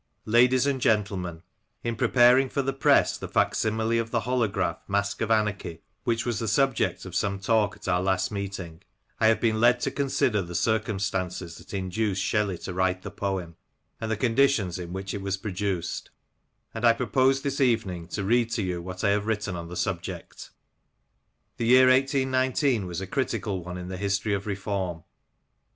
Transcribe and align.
Ladies 0.25 0.65
and 0.65 0.81
Gentlemen,— 0.81 1.43
In 1.83 1.95
preparing 1.95 2.49
for 2.49 2.63
the 2.63 2.73
press 2.73 3.19
the 3.19 3.27
fac 3.27 3.53
simile 3.53 3.99
of 4.01 4.09
the 4.09 4.21
holograph 4.21 4.79
Mask 4.87 5.21
of 5.21 5.29
Anarchy 5.29 5.73
^ 5.75 5.79
which 6.05 6.25
was 6.25 6.39
the 6.39 6.47
subject 6.47 7.05
of 7.05 7.13
some 7.15 7.37
talk 7.39 7.75
at 7.75 7.87
our 7.87 8.01
last 8.01 8.31
meeting, 8.31 8.81
I 9.19 9.27
have 9.27 9.39
been 9.39 9.59
led 9.61 9.79
to 9.81 9.91
consider 9.91 10.41
the 10.41 10.55
circumstances 10.55 11.59
that 11.59 11.75
induced 11.75 12.23
Shelley 12.23 12.57
to 12.57 12.73
write 12.73 13.03
the 13.03 13.11
poem, 13.11 13.57
and 13.99 14.09
the 14.09 14.17
conditions 14.17 14.79
in 14.79 14.91
which 14.91 15.13
it 15.13 15.21
was 15.21 15.37
produced; 15.37 16.09
and 16.73 16.83
I 16.83 16.93
propose 16.93 17.43
this 17.43 17.61
evening 17.61 18.07
to 18.07 18.23
read 18.23 18.49
to 18.53 18.63
you 18.63 18.81
what 18.81 19.03
I 19.03 19.09
have 19.09 19.27
written 19.27 19.55
on 19.55 19.67
the 19.67 19.77
subject. 19.77 20.49
The 21.57 21.67
year 21.67 21.91
18 21.91 22.31
19 22.31 22.87
was 22.87 23.01
a 23.01 23.05
critical 23.05 23.63
one 23.63 23.77
in 23.77 23.89
the 23.89 23.97
history 23.97 24.33
of 24.33 24.47
reform. 24.47 25.03